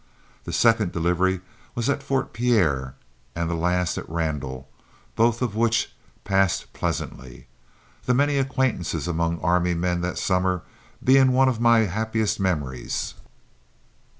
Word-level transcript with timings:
The 0.45 0.51
second 0.51 0.91
delivery 0.93 1.41
was 1.75 1.87
at 1.87 2.01
Fort 2.01 2.33
Pierre 2.33 2.95
and 3.35 3.47
the 3.47 3.53
last 3.53 3.99
at 3.99 4.09
Randall, 4.09 4.67
both 5.15 5.43
of 5.43 5.55
which 5.55 5.93
passed 6.23 6.73
pleasantly, 6.73 7.45
the 8.05 8.15
many 8.15 8.39
acquaintances 8.39 9.07
among 9.07 9.39
army 9.41 9.75
men 9.75 10.01
that 10.01 10.17
summer 10.17 10.63
being 11.03 11.33
one 11.33 11.47
of 11.49 11.61
my 11.61 11.81
happiest 11.81 12.39
memories. 12.39 13.13